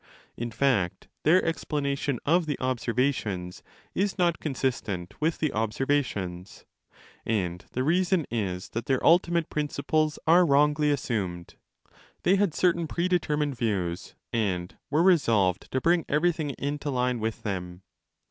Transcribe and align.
In 0.35 0.49
fact 0.49 1.09
their 1.21 1.45
explanation 1.45 2.19
of 2.25 2.47
the 2.47 2.59
observations 2.59 3.61
is 3.93 4.17
not 4.17 4.39
consistent 4.39 5.13
with 5.21 5.37
the 5.37 5.53
observations. 5.53 6.65
And 7.23 7.63
the 7.73 7.83
reason 7.83 8.25
is 8.31 8.69
that 8.69 8.87
their 8.87 9.05
ultimate 9.05 9.51
principles 9.51 10.17
are 10.25 10.43
wrongly 10.43 10.89
assumed: 10.89 11.53
they 12.23 12.35
had 12.35 12.55
certain 12.55 12.87
predetermined 12.87 13.55
views, 13.55 14.15
and 14.33 14.75
were 14.89 15.03
resolved 15.03 15.69
to 15.71 15.79
bring 15.79 16.03
everything 16.09 16.49
into 16.57 16.89
line 16.89 17.19
withthem. 17.19 17.83